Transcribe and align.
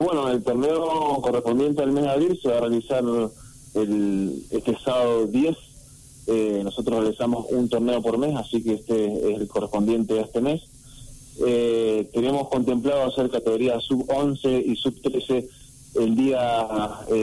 Bueno, 0.00 0.30
el 0.30 0.44
torneo 0.44 1.20
correspondiente 1.20 1.82
al 1.82 1.90
mes 1.90 2.04
de 2.04 2.10
abril 2.10 2.38
se 2.40 2.48
va 2.50 2.58
a 2.58 2.60
realizar 2.60 3.02
el, 3.74 4.44
este 4.52 4.78
sábado 4.78 5.26
10. 5.26 5.56
Eh, 6.28 6.60
nosotros 6.62 7.00
realizamos 7.00 7.46
un 7.50 7.68
torneo 7.68 8.00
por 8.00 8.16
mes, 8.16 8.36
así 8.36 8.62
que 8.62 8.74
este 8.74 9.06
es 9.06 9.40
el 9.40 9.48
correspondiente 9.48 10.20
a 10.20 10.22
este 10.22 10.40
mes. 10.40 10.62
Eh, 11.44 12.08
tenemos 12.14 12.46
contemplado 12.46 13.08
hacer 13.08 13.28
categoría 13.28 13.80
sub-11 13.80 14.66
y 14.66 14.76
sub-13 14.76 15.48
el 15.96 16.14
día 16.14 16.68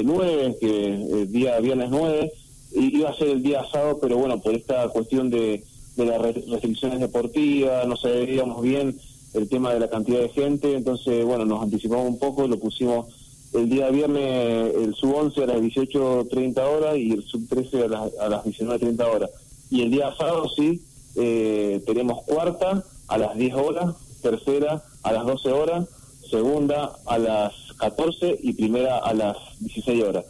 9, 0.03 0.45
eh, 0.45 0.57
que 0.59 1.21
el 1.21 1.31
día 1.31 1.57
viernes 1.61 1.87
9, 1.89 2.29
y 2.73 2.97
iba 2.97 3.09
a 3.09 3.15
ser 3.15 3.29
el 3.29 3.41
día 3.41 3.63
sábado, 3.71 3.99
pero 4.01 4.17
bueno, 4.17 4.41
por 4.41 4.53
esta 4.53 4.89
cuestión 4.89 5.29
de, 5.29 5.63
de 5.95 6.05
las 6.05 6.21
restricciones 6.21 6.99
deportivas, 6.99 7.87
no 7.87 7.95
sabíamos 7.95 8.61
bien 8.61 8.99
el 9.35 9.49
tema 9.49 9.73
de 9.73 9.79
la 9.79 9.89
cantidad 9.89 10.21
de 10.21 10.29
gente, 10.29 10.75
entonces, 10.75 11.25
bueno, 11.25 11.45
nos 11.45 11.61
anticipamos 11.61 12.07
un 12.07 12.17
poco, 12.17 12.47
lo 12.47 12.57
pusimos 12.57 13.07
el 13.53 13.69
día 13.69 13.89
viernes, 13.89 14.75
el 14.75 14.95
sub-11 14.95 15.43
a 15.43 15.45
las 15.47 15.57
18.30 15.57 16.57
horas 16.59 16.97
y 16.97 17.11
el 17.11 17.23
sub-13 17.23 17.83
a 17.83 17.87
las, 17.87 18.17
a 18.17 18.29
las 18.29 18.45
19.30 18.45 19.01
horas. 19.03 19.29
Y 19.69 19.81
el 19.81 19.91
día 19.91 20.13
sábado, 20.17 20.47
sí, 20.49 20.81
eh, 21.15 21.81
tenemos 21.85 22.23
cuarta 22.23 22.83
a 23.07 23.17
las 23.17 23.37
10 23.37 23.53
horas, 23.55 23.95
tercera 24.21 24.83
a 25.03 25.11
las 25.11 25.25
12 25.25 25.51
horas, 25.51 25.85
segunda 26.29 26.95
a 27.05 27.17
las 27.17 27.53
14 27.77 28.39
y 28.41 28.53
primera 28.53 28.97
a 28.97 29.13
las 29.13 29.37
16 29.59 30.03
horas. 30.03 30.25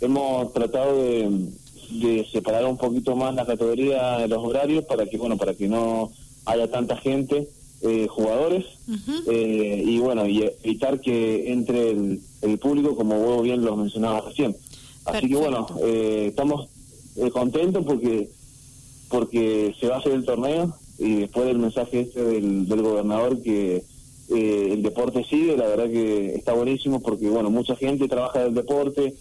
Hemos 0.00 0.52
tratado 0.52 1.02
de, 1.02 1.48
de 1.90 2.26
separar 2.30 2.64
un 2.66 2.76
poquito 2.76 3.16
más 3.16 3.34
la 3.34 3.46
categoría 3.46 4.18
de 4.18 4.28
los 4.28 4.44
horarios 4.44 4.84
para 4.84 5.06
que, 5.06 5.16
bueno, 5.16 5.36
para 5.36 5.54
que 5.54 5.68
no 5.68 6.10
haya 6.44 6.70
tanta 6.70 6.96
gente 6.96 7.48
eh, 7.80 8.08
jugadores 8.08 8.64
eh, 9.30 9.84
y 9.86 9.98
bueno, 9.98 10.26
y 10.26 10.50
evitar 10.64 11.00
que 11.00 11.52
entre 11.52 11.90
el, 11.90 12.58
público 12.60 12.96
como 12.96 13.20
vos 13.20 13.44
bien 13.44 13.64
lo 13.64 13.76
mencionabas 13.76 14.24
recién. 14.24 14.56
Así 15.04 15.28
que 15.28 15.36
bueno, 15.36 15.64
eh, 15.82 16.26
estamos 16.28 16.68
contentos 17.32 17.84
porque 17.86 18.30
porque 19.08 19.74
se 19.78 19.86
va 19.86 19.96
a 19.96 19.98
hacer 20.00 20.12
el 20.12 20.24
torneo 20.24 20.74
y 20.98 21.20
después 21.20 21.46
del 21.46 21.58
mensaje 21.58 22.00
este 22.00 22.22
del, 22.22 22.66
del 22.68 22.82
gobernador 22.82 23.40
que 23.42 23.84
el 24.28 24.82
deporte 24.82 25.24
sigue, 25.24 25.56
la 25.56 25.68
verdad 25.68 25.88
que 25.88 26.34
está 26.34 26.52
buenísimo 26.52 27.00
porque 27.00 27.28
bueno, 27.28 27.48
mucha 27.48 27.76
gente 27.76 28.08
trabaja 28.08 28.40
del 28.40 28.54
deporte, 28.54 29.14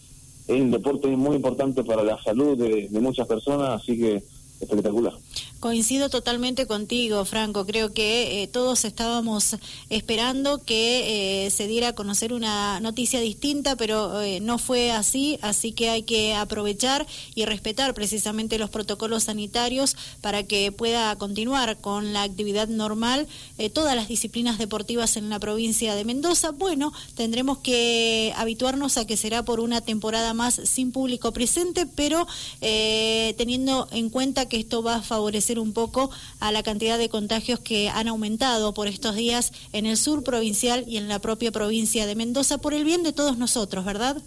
el 0.47 0.71
deporte 0.71 1.11
es 1.11 1.17
muy 1.17 1.35
importante 1.35 1.83
para 1.83 2.03
la 2.03 2.21
salud 2.23 2.57
de 2.57 2.99
muchas 2.99 3.27
personas, 3.27 3.81
así 3.81 3.97
que 3.97 4.23
espectacular. 4.59 5.13
Coincido 5.59 6.09
totalmente 6.09 6.67
contigo, 6.67 7.25
Franco. 7.25 7.65
Creo 7.65 7.91
que 7.91 8.43
eh, 8.43 8.47
todos 8.47 8.85
estábamos 8.85 9.55
esperando 9.89 10.63
que 10.63 11.45
eh, 11.45 11.49
se 11.49 11.65
diera 11.65 11.89
a 11.89 11.95
conocer 11.95 12.31
una 12.31 12.79
noticia 12.79 13.19
distinta, 13.21 13.75
pero 13.75 14.21
eh, 14.21 14.39
no 14.39 14.59
fue 14.59 14.91
así, 14.91 15.39
así 15.41 15.71
que 15.71 15.89
hay 15.89 16.03
que 16.03 16.35
aprovechar 16.35 17.07
y 17.33 17.45
respetar 17.45 17.95
precisamente 17.95 18.59
los 18.59 18.69
protocolos 18.69 19.23
sanitarios 19.23 19.95
para 20.21 20.43
que 20.43 20.71
pueda 20.71 21.15
continuar 21.15 21.77
con 21.77 22.13
la 22.13 22.21
actividad 22.21 22.67
normal 22.67 23.27
todas 23.73 23.95
las 23.95 24.07
disciplinas 24.07 24.59
deportivas 24.59 25.17
en 25.17 25.29
la 25.29 25.39
provincia 25.39 25.95
de 25.95 26.05
Mendoza. 26.05 26.51
Bueno, 26.51 26.93
tendremos 27.15 27.57
que 27.57 28.31
habituarnos 28.35 28.97
a 28.97 29.07
que 29.07 29.17
será 29.17 29.43
por 29.43 29.59
una 29.59 29.81
temporada 29.81 30.35
más 30.35 30.61
sin 30.65 30.91
público 30.91 31.31
presente, 31.33 31.87
pero 31.87 32.27
teniendo 32.59 33.87
en 33.91 34.09
cuenta 34.11 34.47
que 34.47 34.59
esto 34.59 34.83
va 34.83 34.97
a 34.97 35.01
favorecer 35.01 35.46
un 35.55 35.73
poco 35.73 36.09
a 36.39 36.51
la 36.51 36.63
cantidad 36.63 36.97
de 36.97 37.09
contagios 37.09 37.59
que 37.59 37.89
han 37.89 38.07
aumentado 38.07 38.73
por 38.73 38.87
estos 38.87 39.15
días 39.15 39.53
en 39.71 39.85
el 39.85 39.97
sur 39.97 40.23
provincial 40.23 40.83
y 40.87 40.97
en 40.97 41.07
la 41.07 41.19
propia 41.19 41.51
provincia 41.51 42.05
de 42.05 42.15
Mendoza, 42.15 42.57
por 42.57 42.73
el 42.73 42.83
bien 42.83 43.03
de 43.03 43.13
todos 43.13 43.37
nosotros, 43.37 43.85
¿verdad? 43.85 44.17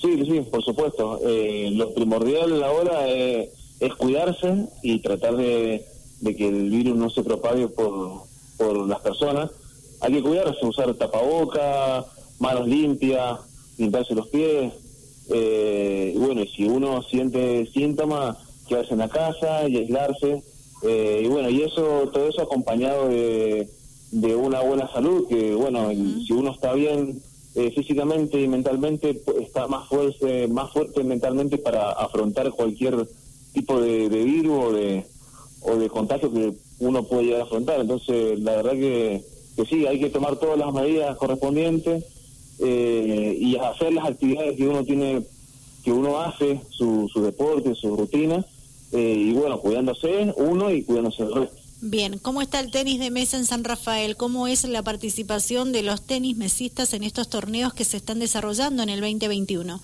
Sí, 0.00 0.24
sí, 0.26 0.40
por 0.50 0.64
supuesto. 0.64 1.20
Eh, 1.24 1.70
lo 1.72 1.94
primordial 1.94 2.62
ahora 2.64 3.08
es 3.08 3.94
cuidarse 3.96 4.66
y 4.82 4.98
tratar 4.98 5.36
de, 5.36 5.86
que 6.24 6.48
el 6.48 6.70
virus 6.70 6.96
no 6.96 7.08
se 7.08 7.22
propague 7.22 7.68
por, 7.68 8.24
por 8.58 8.88
las 8.88 9.00
personas. 9.00 9.50
Hay 10.00 10.12
que 10.14 10.22
cuidarse, 10.22 10.66
usar 10.66 10.92
tapaboca, 10.94 12.04
manos 12.40 12.66
limpias, 12.66 13.38
limpiarse 13.78 14.14
los 14.14 14.26
pies. 14.28 14.72
Eh, 15.30 16.14
bueno, 16.16 16.42
si 16.54 16.64
uno 16.64 17.02
siente 17.02 17.66
síntomas, 17.72 18.36
quedarse 18.68 18.92
en 18.92 18.98
la 18.98 19.08
casa 19.08 19.68
y 19.68 19.76
aislarse. 19.76 20.42
Eh, 20.82 21.22
y 21.24 21.28
bueno, 21.28 21.48
y 21.48 21.62
eso, 21.62 22.10
todo 22.12 22.28
eso 22.28 22.42
acompañado 22.42 23.08
de, 23.08 23.68
de 24.10 24.36
una 24.36 24.60
buena 24.60 24.90
salud, 24.92 25.28
que 25.28 25.54
bueno, 25.54 25.90
si 26.26 26.32
uno 26.32 26.52
está 26.52 26.72
bien 26.74 27.22
eh, 27.54 27.70
físicamente 27.70 28.40
y 28.40 28.48
mentalmente, 28.48 29.20
está 29.40 29.68
más 29.68 29.88
fuerte, 29.88 30.48
más 30.48 30.72
fuerte 30.72 31.04
mentalmente 31.04 31.58
para 31.58 31.92
afrontar 31.92 32.50
cualquier 32.50 33.06
tipo 33.52 33.80
de, 33.80 34.08
virus 34.08 34.64
o 34.64 34.72
de, 34.72 35.04
o 35.60 35.76
de 35.76 35.88
contagio 35.90 36.32
que 36.32 36.54
uno 36.80 37.04
puede 37.04 37.24
llegar 37.24 37.42
a 37.42 37.44
afrontar. 37.44 37.80
Entonces, 37.80 38.40
la 38.40 38.56
verdad 38.56 38.72
que, 38.72 39.22
que 39.56 39.64
sí, 39.66 39.86
hay 39.86 40.00
que 40.00 40.10
tomar 40.10 40.36
todas 40.36 40.58
las 40.58 40.72
medidas 40.72 41.16
correspondientes 41.16 42.04
eh, 42.58 43.36
y 43.38 43.56
hacer 43.56 43.92
las 43.92 44.06
actividades 44.06 44.56
que 44.56 44.68
uno 44.68 44.84
tiene 44.84 45.22
que 45.84 45.92
uno 45.92 46.20
hace, 46.20 46.60
su, 46.70 47.08
su 47.12 47.22
deporte, 47.22 47.74
su 47.74 47.96
rutina, 47.96 48.44
eh, 48.92 49.14
y 49.16 49.32
bueno, 49.32 49.58
cuidándose 49.60 50.32
uno 50.36 50.70
y 50.70 50.82
cuidándose 50.82 51.22
el 51.22 51.34
resto. 51.34 51.56
Bien, 51.80 52.18
¿cómo 52.18 52.42
está 52.42 52.60
el 52.60 52.70
tenis 52.70 53.00
de 53.00 53.10
mesa 53.10 53.36
en 53.36 53.44
San 53.44 53.64
Rafael? 53.64 54.16
¿Cómo 54.16 54.46
es 54.46 54.62
la 54.64 54.82
participación 54.82 55.72
de 55.72 55.82
los 55.82 56.02
tenis 56.02 56.36
mesistas 56.36 56.94
en 56.94 57.02
estos 57.02 57.28
torneos 57.28 57.74
que 57.74 57.84
se 57.84 57.96
están 57.96 58.20
desarrollando 58.20 58.84
en 58.84 58.88
el 58.88 59.00
2021? 59.00 59.80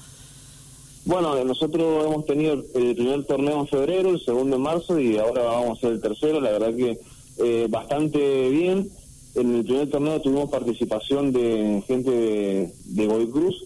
Bueno, 1.07 1.43
nosotros 1.45 2.07
hemos 2.07 2.27
tenido 2.27 2.53
el 2.75 2.95
primer 2.95 3.25
torneo 3.25 3.61
en 3.61 3.67
febrero, 3.67 4.11
el 4.11 4.21
segundo 4.25 4.57
en 4.57 4.63
marzo 4.63 5.01
y 5.01 5.17
ahora 5.17 5.43
vamos 5.43 5.71
a 5.71 5.73
hacer 5.73 5.93
el 5.93 6.01
tercero. 6.01 6.41
La 6.41 6.53
verdad 6.53 6.77
que 6.77 7.01
eh, 7.39 7.67
bastante 7.69 8.49
bien. 8.51 8.91
En 9.35 9.55
el 9.57 9.65
primer 9.65 9.91
torneo 9.91 10.21
tuvimos 10.21 10.51
participación 10.51 11.33
de 11.33 11.83
gente 11.87 12.11
de, 12.11 12.73
de 12.85 13.07
Goy 13.07 13.29
Cruz, 13.29 13.65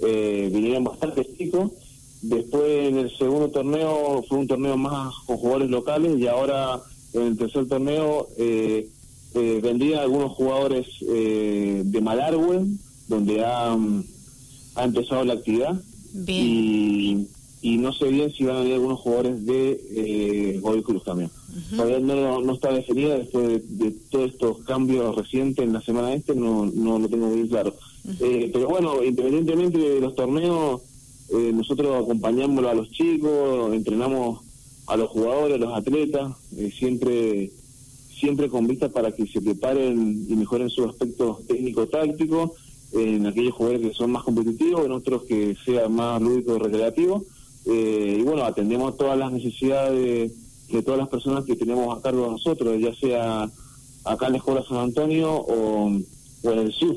eh, 0.00 0.50
vinieron 0.52 0.84
bastante 0.84 1.26
chicos 1.36 1.70
Después 2.26 2.88
en 2.88 2.96
el 2.96 3.14
segundo 3.18 3.50
torneo 3.50 4.24
fue 4.26 4.38
un 4.38 4.46
torneo 4.46 4.78
más 4.78 5.14
con 5.26 5.36
jugadores 5.36 5.68
locales 5.68 6.18
y 6.18 6.26
ahora 6.26 6.80
en 7.12 7.22
el 7.22 7.36
tercer 7.36 7.68
torneo 7.68 8.28
eh, 8.38 8.88
eh 9.34 9.98
algunos 9.98 10.32
jugadores 10.32 10.86
eh, 11.06 11.82
de 11.84 12.00
Malargüe, 12.00 12.64
donde 13.08 13.44
ha, 13.44 13.76
ha 14.74 14.84
empezado 14.84 15.24
la 15.24 15.34
actividad. 15.34 15.78
Y, 16.26 17.26
y 17.60 17.76
no 17.76 17.92
sé 17.92 18.08
bien 18.08 18.32
si 18.32 18.44
van 18.44 18.56
a 18.56 18.60
venir 18.60 18.74
algunos 18.74 19.00
jugadores 19.00 19.44
de 19.44 19.80
eh, 19.90 20.82
Cruz 20.82 21.04
también. 21.04 21.30
Todavía 21.76 22.00
no, 22.00 22.40
no 22.40 22.54
está 22.54 22.72
definida 22.72 23.18
después 23.18 23.62
de, 23.68 23.90
todos 24.10 24.30
estos 24.30 24.58
cambios 24.60 25.14
recientes 25.14 25.62
en 25.62 25.74
la 25.74 25.82
semana 25.82 26.14
este, 26.14 26.34
no, 26.34 26.64
no 26.66 26.98
lo 26.98 27.08
tengo 27.08 27.30
bien 27.32 27.48
claro. 27.48 27.74
eh, 28.20 28.50
pero 28.50 28.68
bueno, 28.68 29.02
independientemente 29.04 29.78
de 29.78 30.00
los 30.00 30.14
torneos 30.14 30.80
eh, 31.30 31.52
nosotros 31.52 32.02
acompañamos 32.02 32.64
a 32.64 32.74
los 32.74 32.90
chicos, 32.90 33.72
entrenamos 33.72 34.40
a 34.86 34.96
los 34.96 35.08
jugadores, 35.10 35.56
a 35.56 35.58
los 35.58 35.74
atletas, 35.74 36.32
eh, 36.56 36.70
siempre 36.76 37.50
siempre 38.18 38.48
con 38.48 38.66
vista 38.66 38.88
para 38.88 39.12
que 39.12 39.26
se 39.26 39.40
preparen 39.40 40.26
y 40.28 40.34
mejoren 40.34 40.70
sus 40.70 40.88
aspectos 40.88 41.46
técnico-tácticos, 41.46 42.52
en 42.92 43.26
aquellos 43.26 43.54
jugadores 43.54 43.88
que 43.88 43.94
son 43.94 44.12
más 44.12 44.22
competitivos, 44.22 44.86
en 44.86 44.92
otros 44.92 45.24
que 45.24 45.56
sean 45.64 45.92
más 45.92 46.22
lúdicos 46.22 46.62
recreativos. 46.62 47.22
Eh, 47.66 48.18
y 48.20 48.22
bueno, 48.22 48.44
atendemos 48.44 48.96
todas 48.96 49.18
las 49.18 49.32
necesidades 49.32 50.32
de, 50.70 50.82
todas 50.82 51.00
las 51.00 51.08
personas 51.08 51.44
que 51.44 51.56
tenemos 51.56 51.96
a 51.96 52.02
cargo 52.02 52.24
de 52.24 52.30
nosotros, 52.30 52.80
ya 52.80 52.94
sea 52.94 53.50
acá 54.04 54.26
en 54.26 54.32
la 54.32 54.38
Escuela 54.38 54.64
San 54.68 54.78
Antonio 54.78 55.32
o, 55.32 55.90
o 56.42 56.50
en 56.50 56.58
el 56.58 56.72
sur. 56.72 56.96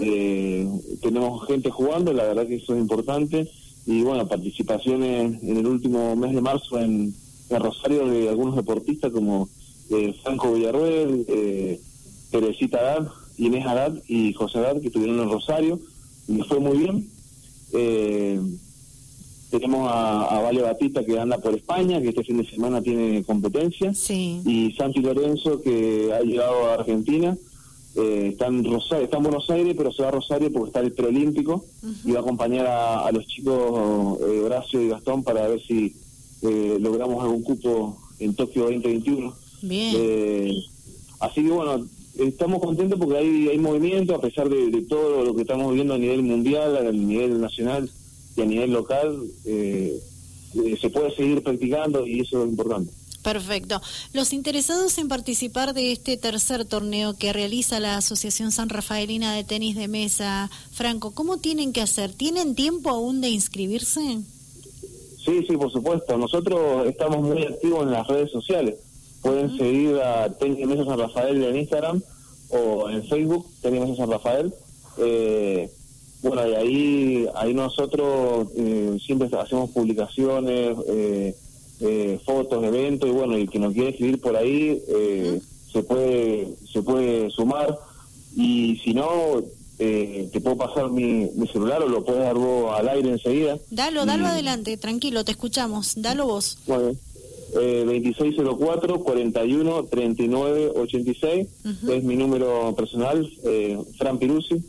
eh, 0.00 0.68
tenemos 1.00 1.46
gente 1.46 1.70
jugando, 1.70 2.12
la 2.12 2.24
verdad 2.24 2.46
que 2.46 2.56
eso 2.56 2.74
es 2.74 2.80
importante. 2.80 3.50
Y 3.90 4.02
bueno, 4.02 4.28
participaciones 4.28 5.42
en 5.42 5.56
el 5.56 5.66
último 5.66 6.14
mes 6.14 6.32
de 6.32 6.40
marzo 6.40 6.78
en, 6.78 7.12
Rosario 7.50 8.06
de 8.06 8.28
algunos 8.28 8.54
deportistas 8.54 9.10
como 9.10 9.48
eh, 9.90 10.14
Franco 10.22 10.52
Villarruel, 10.52 11.26
eh, 11.26 11.80
Teresita 12.30 12.78
Haddad, 12.78 13.08
Inés 13.38 13.66
Haddad 13.66 13.94
y 14.06 14.32
José 14.34 14.58
Haddad 14.58 14.80
que 14.80 14.86
estuvieron 14.86 15.18
en 15.18 15.28
Rosario. 15.28 15.80
Y 16.28 16.38
fue 16.42 16.60
muy 16.60 16.78
bien. 16.78 17.10
Eh, 17.72 18.40
tenemos 19.50 19.90
a, 19.90 20.26
a, 20.26 20.40
Vale 20.40 20.62
Batista 20.62 21.04
que 21.04 21.18
anda 21.18 21.38
por 21.38 21.56
España, 21.56 22.00
que 22.00 22.10
este 22.10 22.22
fin 22.22 22.36
de 22.36 22.48
semana 22.48 22.80
tiene 22.80 23.24
competencia. 23.24 23.92
Y 24.08 24.72
Santi 24.78 25.00
Lorenzo 25.00 25.60
que 25.60 26.12
ha 26.14 26.20
llegado 26.20 26.68
a 26.68 26.74
Argentina 26.74 27.36
eh, 27.96 28.30
está, 28.32 28.46
en 28.46 28.64
Rosario, 28.64 29.04
está 29.04 29.16
en 29.16 29.22
Buenos 29.22 29.50
Aires, 29.50 29.74
pero 29.76 29.92
se 29.92 30.02
va 30.02 30.08
a 30.08 30.12
Rosario 30.12 30.52
porque 30.52 30.68
está 30.68 30.80
el 30.80 30.92
preolímpico 30.92 31.64
y 32.04 32.12
va 32.12 32.18
a 32.18 32.22
acompañar 32.22 32.66
a, 32.66 33.10
los 33.12 33.26
chicos 33.26 34.20
eh, 34.20 34.40
Horacio 34.40 34.80
y 34.80 34.88
Gastón 34.88 35.22
para 35.22 35.48
ver 35.48 35.60
si 35.60 35.94
eh, 36.42 36.78
logramos 36.80 37.22
algún 37.22 37.42
cupo 37.42 37.98
en 38.18 38.34
Tokio 38.34 38.64
2021. 38.64 39.34
Bien. 39.62 40.62
así 41.20 41.42
que 41.42 41.50
bueno, 41.50 41.86
estamos 42.18 42.60
contentos 42.60 42.98
porque 42.98 43.18
hay, 43.18 43.48
hay 43.48 43.58
movimiento, 43.58 44.14
a 44.14 44.20
pesar 44.20 44.48
de, 44.48 44.82
todo 44.88 45.24
lo 45.24 45.34
que 45.34 45.42
estamos 45.42 45.72
viendo 45.74 45.94
a 45.94 45.98
nivel 45.98 46.22
mundial, 46.22 46.76
a 46.76 46.92
nivel 46.92 47.40
nacional 47.40 47.90
y 48.36 48.40
a 48.42 48.46
nivel 48.46 48.72
local, 48.72 49.18
eh, 49.44 49.98
eh, 50.54 50.78
se 50.80 50.90
puede 50.90 51.14
seguir 51.14 51.42
practicando 51.42 52.06
y 52.06 52.20
eso 52.20 52.44
es 52.44 52.50
importante. 52.50 52.92
Perfecto. 53.22 53.82
Los 54.12 54.32
interesados 54.32 54.96
en 54.98 55.08
participar 55.08 55.74
de 55.74 55.92
este 55.92 56.16
tercer 56.16 56.64
torneo 56.64 57.14
que 57.16 57.32
realiza 57.32 57.78
la 57.78 57.96
Asociación 57.96 58.50
San 58.50 58.70
Rafaelina 58.70 59.34
de 59.34 59.44
Tenis 59.44 59.76
de 59.76 59.88
Mesa, 59.88 60.50
Franco, 60.72 61.12
¿cómo 61.12 61.36
tienen 61.36 61.72
que 61.72 61.82
hacer? 61.82 62.12
¿Tienen 62.12 62.54
tiempo 62.54 62.90
aún 62.90 63.20
de 63.20 63.28
inscribirse? 63.28 64.20
Sí, 65.22 65.44
sí, 65.46 65.56
por 65.56 65.70
supuesto. 65.70 66.16
Nosotros 66.16 66.86
estamos 66.86 67.20
muy 67.20 67.42
activos 67.44 67.82
en 67.82 67.90
las 67.90 68.06
redes 68.06 68.30
sociales. 68.30 68.76
Pueden 69.20 69.56
seguir 69.58 69.96
a 69.96 70.32
Tenis 70.32 70.58
de 70.58 70.66
Mesa 70.66 70.84
San 70.86 70.98
Rafael 70.98 71.44
en 71.44 71.56
Instagram 71.56 72.02
o 72.48 72.88
en 72.88 73.04
Facebook, 73.04 73.46
Tenis 73.60 73.80
de 73.80 73.86
Mesa 73.86 74.02
San 74.02 74.10
Rafael. 74.10 74.54
Eh, 74.98 75.70
bueno, 76.22 76.48
y 76.48 76.54
ahí, 76.54 77.28
ahí 77.34 77.54
nosotros 77.54 78.48
eh, 78.56 78.98
siempre 79.04 79.28
hacemos 79.38 79.70
publicaciones, 79.70 80.76
eh, 80.88 81.34
eh, 81.80 82.18
fotos, 82.24 82.62
eventos, 82.64 83.08
y 83.08 83.12
bueno, 83.12 83.36
el 83.36 83.48
que 83.48 83.58
nos 83.58 83.72
quiere 83.72 83.90
escribir 83.90 84.20
por 84.20 84.36
ahí 84.36 84.80
eh, 84.88 85.40
se 85.72 85.82
puede 85.82 86.48
se 86.72 86.82
puede 86.82 87.30
sumar. 87.30 87.78
Y 88.36 88.80
si 88.84 88.94
no, 88.94 89.42
eh, 89.78 90.28
te 90.32 90.40
puedo 90.40 90.56
pasar 90.56 90.90
mi, 90.90 91.28
mi, 91.34 91.46
celular 91.48 91.82
o 91.82 91.88
lo 91.88 92.04
puedes 92.04 92.22
dar 92.22 92.34
vos 92.34 92.78
al 92.78 92.88
aire 92.88 93.10
enseguida. 93.10 93.58
Dalo, 93.70 94.04
dalo 94.04 94.26
adelante, 94.26 94.76
tranquilo, 94.76 95.24
te 95.24 95.32
escuchamos, 95.32 95.94
dalo 95.96 96.26
vos. 96.26 96.58
Bueno, 96.66 96.92
eh, 97.58 97.82
2604 97.84 99.00
41 99.00 99.84
39 99.84 100.72
86 100.76 101.46
es 101.88 102.04
mi 102.04 102.16
número 102.16 102.74
personal, 102.76 103.28
eh, 103.44 103.78
Fran 103.96 104.18
Piruzzi. 104.18 104.62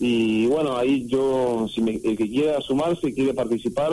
Y 0.00 0.46
bueno, 0.46 0.76
ahí 0.76 1.06
yo, 1.06 1.68
si 1.72 1.80
el 1.80 2.16
que 2.16 2.28
quiera 2.28 2.60
sumarse, 2.60 3.14
quiere 3.14 3.32
participar 3.32 3.92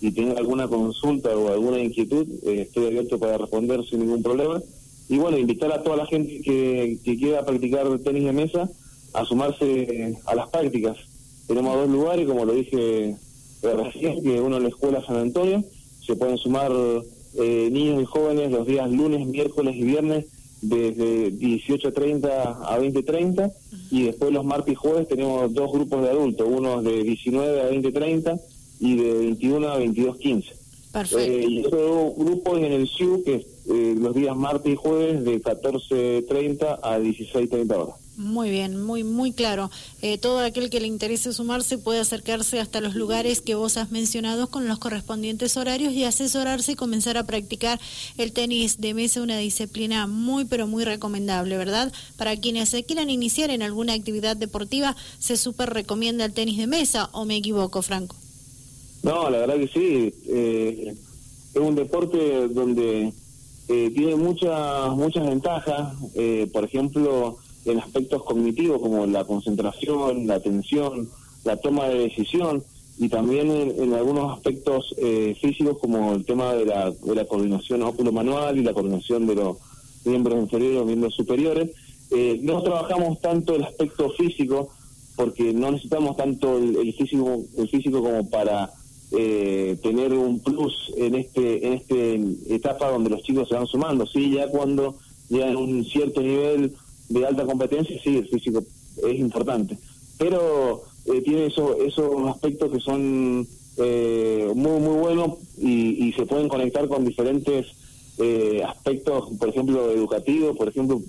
y 0.00 0.12
tenga 0.12 0.38
alguna 0.38 0.68
consulta 0.68 1.36
o 1.36 1.52
alguna 1.52 1.80
inquietud, 1.80 2.26
eh, 2.44 2.62
estoy 2.62 2.86
abierto 2.86 3.18
para 3.18 3.38
responder 3.38 3.84
sin 3.84 4.00
ningún 4.00 4.22
problema. 4.22 4.60
Y 5.08 5.18
bueno, 5.18 5.38
invitar 5.38 5.72
a 5.72 5.82
toda 5.82 5.96
la 5.96 6.06
gente 6.06 6.40
que, 6.42 6.98
que 7.02 7.16
quiera 7.16 7.44
practicar 7.44 7.86
tenis 8.00 8.24
de 8.24 8.32
mesa 8.32 8.68
a 9.14 9.24
sumarse 9.24 10.16
a 10.26 10.34
las 10.34 10.48
prácticas. 10.50 10.96
Tenemos 11.46 11.74
dos 11.74 11.88
lugares, 11.88 12.26
como 12.26 12.44
lo 12.44 12.52
dije 12.52 13.16
recién, 13.62 14.22
que 14.22 14.40
uno 14.40 14.58
en 14.58 14.64
la 14.64 14.68
Escuela 14.68 15.04
San 15.04 15.16
Antonio, 15.16 15.64
se 16.04 16.14
pueden 16.16 16.38
sumar 16.38 16.72
eh, 17.34 17.68
niños 17.70 18.02
y 18.02 18.04
jóvenes 18.04 18.50
los 18.50 18.66
días 18.66 18.90
lunes, 18.90 19.26
miércoles 19.26 19.76
y 19.76 19.82
viernes 19.82 20.26
desde 20.60 21.32
18.30 21.32 22.26
a 22.26 22.78
20.30 22.78 23.52
y 23.90 24.04
después 24.04 24.32
los 24.32 24.44
martes 24.44 24.72
y 24.72 24.74
jueves 24.74 25.06
tenemos 25.06 25.52
dos 25.54 25.72
grupos 25.72 26.02
de 26.02 26.10
adultos, 26.10 26.48
uno 26.50 26.82
de 26.82 27.04
19 27.04 27.60
a 27.60 27.70
20.30 27.70 28.40
y 28.80 28.96
de 28.96 29.12
21 29.12 29.68
a 29.68 29.80
22.15. 29.80 30.44
Perfecto. 30.92 31.18
Eh, 31.18 31.46
y 31.48 31.66
otro 31.66 32.12
grupo 32.16 32.56
en 32.56 32.64
el 32.64 32.88
SIU, 32.88 33.22
que 33.24 33.34
es 33.36 33.46
eh, 33.70 33.94
los 33.98 34.14
días 34.14 34.34
martes 34.36 34.72
y 34.72 34.76
jueves 34.76 35.24
de 35.24 35.40
14.30 35.40 36.78
a 36.82 36.98
16.30 36.98 37.76
horas. 37.76 37.96
Muy 38.18 38.50
bien, 38.50 38.82
muy 38.82 39.04
muy 39.04 39.30
claro. 39.32 39.70
Eh, 40.02 40.18
todo 40.18 40.40
aquel 40.40 40.70
que 40.70 40.80
le 40.80 40.88
interese 40.88 41.32
sumarse 41.32 41.78
puede 41.78 42.00
acercarse 42.00 42.58
hasta 42.58 42.80
los 42.80 42.96
lugares 42.96 43.40
que 43.40 43.54
vos 43.54 43.76
has 43.76 43.92
mencionado 43.92 44.48
con 44.48 44.66
los 44.66 44.80
correspondientes 44.80 45.56
horarios 45.56 45.92
y 45.92 46.02
asesorarse 46.02 46.72
y 46.72 46.74
comenzar 46.74 47.16
a 47.16 47.22
practicar 47.22 47.78
el 48.16 48.32
tenis 48.32 48.80
de 48.80 48.92
mesa, 48.92 49.22
una 49.22 49.38
disciplina 49.38 50.08
muy 50.08 50.46
pero 50.46 50.66
muy 50.66 50.82
recomendable, 50.82 51.56
¿verdad? 51.58 51.92
Para 52.16 52.36
quienes 52.36 52.70
se 52.70 52.82
quieran 52.82 53.08
iniciar 53.08 53.50
en 53.50 53.62
alguna 53.62 53.92
actividad 53.92 54.36
deportiva, 54.36 54.96
se 55.20 55.36
súper 55.36 55.70
recomienda 55.70 56.24
el 56.24 56.32
tenis 56.32 56.58
de 56.58 56.66
mesa, 56.66 57.10
¿o 57.12 57.24
me 57.24 57.36
equivoco, 57.36 57.82
Franco? 57.82 58.16
No, 59.02 59.30
la 59.30 59.38
verdad 59.38 59.56
que 59.56 59.68
sí. 59.68 60.12
Eh, 60.28 60.94
es 61.54 61.60
un 61.60 61.74
deporte 61.74 62.48
donde 62.48 63.12
eh, 63.68 63.90
tiene 63.94 64.16
muchas 64.16 64.90
muchas 64.96 65.26
ventajas. 65.26 65.94
por 66.52 66.64
ejemplo, 66.64 67.38
en 67.64 67.78
aspectos 67.78 68.22
cognitivos 68.22 68.80
como 68.80 69.06
la 69.06 69.24
concentración, 69.24 70.26
la 70.26 70.34
atención, 70.34 71.08
la 71.44 71.56
toma 71.56 71.88
de 71.88 71.98
decisión 72.00 72.62
y 72.98 73.08
también 73.08 73.50
en, 73.50 73.94
algunos 73.94 74.36
aspectos 74.36 74.94
eh, 74.98 75.36
físicos 75.40 75.78
como 75.78 76.14
el 76.14 76.24
tema 76.24 76.54
de 76.54 76.66
la, 76.66 76.90
de 76.90 77.14
la 77.14 77.24
coordinación 77.26 77.82
óculo-manual 77.82 78.58
y 78.58 78.64
la 78.64 78.74
coordinación 78.74 79.26
de 79.26 79.36
los 79.36 79.56
miembros 80.04 80.40
inferiores 80.40 80.76
los 80.76 80.86
miembros 80.86 81.14
superiores. 81.14 81.70
Eh, 82.10 82.40
no 82.42 82.62
trabajamos 82.62 83.20
tanto 83.20 83.54
el 83.54 83.64
aspecto 83.64 84.10
físico 84.10 84.70
porque 85.14 85.52
no 85.52 85.70
necesitamos 85.70 86.16
tanto 86.16 86.58
el, 86.58 86.92
físico 86.94 87.38
el 87.56 87.68
físico 87.68 88.02
como 88.02 88.28
para 88.30 88.70
eh, 89.12 89.78
tener 89.82 90.12
un 90.12 90.40
plus 90.40 90.92
en 90.96 91.14
este 91.14 91.66
en 91.66 91.72
este 91.74 92.54
etapa 92.54 92.90
donde 92.90 93.10
los 93.10 93.22
chicos 93.22 93.48
se 93.48 93.54
van 93.54 93.66
sumando 93.66 94.06
sí 94.06 94.32
ya 94.32 94.48
cuando 94.48 94.96
llegan 95.28 95.54
a 95.54 95.58
un 95.58 95.84
cierto 95.84 96.20
nivel 96.20 96.74
de 97.08 97.26
alta 97.26 97.44
competencia, 97.44 97.98
sí, 98.02 98.16
el 98.16 98.28
físico 98.28 98.62
es 99.06 99.18
importante. 99.18 99.78
Pero 100.18 100.84
eh, 101.06 101.20
tiene 101.22 101.46
eso, 101.46 101.80
esos 101.80 102.28
aspectos 102.28 102.70
que 102.70 102.80
son 102.80 103.46
eh, 103.78 104.50
muy, 104.54 104.80
muy 104.80 104.98
buenos 104.98 105.38
y, 105.58 106.12
se 106.12 106.26
pueden 106.26 106.48
conectar 106.48 106.88
con 106.88 107.04
diferentes 107.04 107.66
eh, 108.18 108.62
aspectos, 108.66 109.30
por 109.38 109.48
ejemplo, 109.48 109.90
educativos, 109.92 110.56
por 110.56 110.68
ejemplo, 110.68 111.00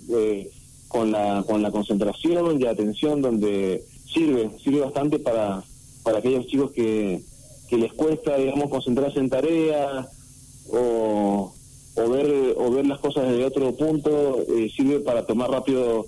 con, 0.88 1.12
la, 1.12 1.44
con 1.48 1.62
la 1.64 1.72
concentración 1.72 2.62
y 2.62 2.66
atención, 2.66 3.22
donde 3.22 3.84
sirve, 4.06 4.52
sirve 4.64 4.82
bastante 4.82 5.18
para, 5.18 5.64
para 6.04 6.20
aquellos 6.20 6.46
chicos 6.46 6.72
que, 6.72 7.22
que 7.70 7.78
les 7.78 7.94
cuesta, 7.94 8.36
digamos, 8.38 8.70
concentrarse 8.70 9.20
en 9.20 9.30
tareas 9.30 10.08
o 10.72 11.54
o 12.00 12.10
ver, 12.10 12.56
o 12.58 12.72
ver 12.72 12.88
las 12.88 13.00
cosas 13.00 13.30
desde 13.30 13.46
otro 13.46 13.76
punto 13.76 14.38
eh, 14.48 14.72
sirve 14.76 15.00
para 15.00 15.26
tomar 15.26 15.50
rápido 15.50 16.06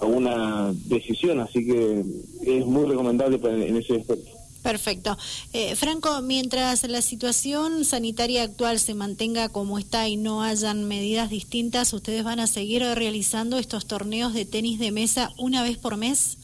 alguna 0.00 0.72
decisión, 0.86 1.40
así 1.40 1.64
que 1.66 2.04
es 2.42 2.66
muy 2.66 2.86
recomendable 2.86 3.38
en 3.42 3.76
ese 3.76 3.96
aspecto. 3.96 4.30
Perfecto. 4.62 5.16
Eh, 5.54 5.74
Franco, 5.74 6.20
mientras 6.20 6.86
la 6.86 7.00
situación 7.00 7.84
sanitaria 7.84 8.42
actual 8.42 8.78
se 8.78 8.94
mantenga 8.94 9.48
como 9.48 9.78
está 9.78 10.06
y 10.08 10.16
no 10.16 10.42
hayan 10.42 10.84
medidas 10.84 11.30
distintas, 11.30 11.92
¿ustedes 11.94 12.24
van 12.24 12.40
a 12.40 12.46
seguir 12.46 12.82
realizando 12.82 13.58
estos 13.58 13.86
torneos 13.86 14.34
de 14.34 14.44
tenis 14.44 14.78
de 14.78 14.90
mesa 14.90 15.32
una 15.38 15.62
vez 15.62 15.78
por 15.78 15.96
mes? 15.96 16.36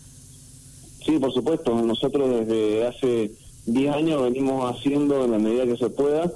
Sí, 1.05 1.19
por 1.19 1.33
supuesto. 1.33 1.75
Nosotros 1.83 2.47
desde 2.47 2.87
hace 2.87 3.33
10 3.67 3.95
años 3.95 4.23
venimos 4.23 4.75
haciendo, 4.75 5.25
en 5.25 5.33
la 5.33 5.39
medida 5.39 5.67
que 5.67 5.77
se 5.77 5.91
pueda, 5.91 6.33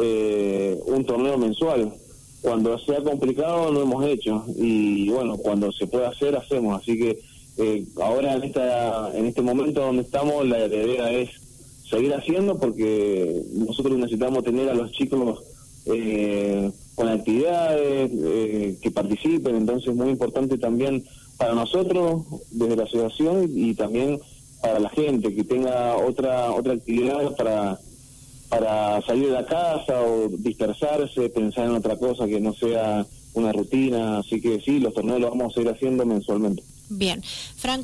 eh, 0.00 0.78
un 0.86 1.04
torneo 1.04 1.36
mensual. 1.38 1.92
Cuando 2.40 2.78
sea 2.78 3.02
complicado 3.02 3.72
lo 3.72 3.82
hemos 3.82 4.04
hecho 4.04 4.44
y 4.56 5.10
bueno, 5.10 5.36
cuando 5.38 5.72
se 5.72 5.86
pueda 5.86 6.08
hacer 6.08 6.36
hacemos. 6.36 6.80
Así 6.80 6.96
que 6.96 7.18
eh, 7.56 7.84
ahora 8.00 8.34
en, 8.34 8.44
esta, 8.44 9.10
en 9.16 9.26
este 9.26 9.42
momento 9.42 9.80
donde 9.80 10.02
estamos 10.02 10.46
la 10.46 10.66
idea 10.66 11.10
es 11.10 11.30
seguir 11.90 12.14
haciendo 12.14 12.58
porque 12.58 13.42
nosotros 13.54 13.96
necesitamos 13.98 14.44
tener 14.44 14.68
a 14.68 14.74
los 14.74 14.92
chicos 14.92 15.42
eh, 15.86 16.70
con 16.94 17.08
actividades, 17.08 18.10
eh, 18.12 18.78
que 18.82 18.90
participen, 18.90 19.56
entonces 19.56 19.88
es 19.88 19.94
muy 19.94 20.10
importante 20.10 20.58
también 20.58 21.04
para 21.36 21.54
nosotros 21.54 22.22
desde 22.50 22.76
la 22.76 22.82
asociación 22.84 23.50
y 23.54 23.74
también 23.74 24.20
para 24.60 24.78
la 24.78 24.88
gente 24.90 25.34
que 25.34 25.44
tenga 25.44 25.96
otra 25.96 26.52
otra 26.52 26.74
actividad 26.74 27.36
para 27.36 27.78
para 28.48 29.00
salir 29.02 29.26
de 29.26 29.32
la 29.32 29.44
casa 29.44 30.00
o 30.00 30.28
dispersarse, 30.28 31.28
pensar 31.28 31.66
en 31.66 31.72
otra 31.72 31.96
cosa 31.96 32.26
que 32.26 32.40
no 32.40 32.54
sea 32.54 33.04
una 33.34 33.52
rutina. 33.52 34.18
Así 34.18 34.40
que 34.40 34.60
sí, 34.60 34.80
los 34.80 34.94
torneos 34.94 35.20
los 35.20 35.30
vamos 35.30 35.56
a 35.56 35.60
ir 35.60 35.68
haciendo 35.68 36.06
mensualmente. 36.06 36.62
Bien. 36.88 37.22
Franco. 37.56 37.76